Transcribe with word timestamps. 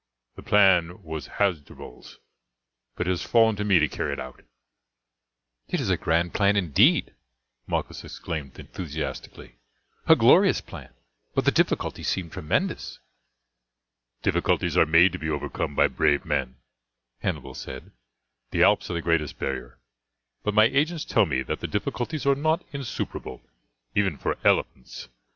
The 0.35 0.41
plan 0.41 1.03
was 1.03 1.27
Hasdrubal's, 1.37 2.17
but 2.95 3.05
it 3.05 3.11
has 3.11 3.21
fallen 3.21 3.55
to 3.57 3.63
me 3.63 3.77
to 3.77 3.87
carry 3.87 4.13
it 4.13 4.19
out." 4.19 4.41
"It 5.67 5.79
is 5.79 5.91
a 5.91 5.95
grand 5.97 6.33
plan 6.33 6.55
indeed," 6.55 7.13
Malchus 7.67 8.03
exclaimed 8.03 8.57
enthusiastically 8.57 9.59
"a 10.07 10.15
glorious 10.15 10.59
plan, 10.59 10.91
but 11.35 11.45
the 11.45 11.51
difficulties 11.51 12.07
seem 12.09 12.31
tremendous." 12.31 12.97
"Difficulties 14.23 14.75
are 14.75 14.87
made 14.87 15.11
to 15.11 15.19
be 15.19 15.29
overcome 15.29 15.75
by 15.75 15.87
brave 15.87 16.25
men," 16.25 16.55
Hannibal 17.19 17.53
said. 17.53 17.91
"The 18.49 18.63
Alps 18.63 18.89
are 18.89 18.95
the 18.95 19.01
greatest 19.03 19.37
barrier, 19.37 19.77
but 20.41 20.55
my 20.55 20.63
agents 20.65 21.05
tell 21.05 21.27
me 21.27 21.43
that 21.43 21.59
the 21.59 21.67
difficulties 21.67 22.25
are 22.25 22.33
not 22.33 22.63
insuperable 22.73 23.43
even 23.93 24.17
for 24.17 24.35
elephants. 24.43 25.09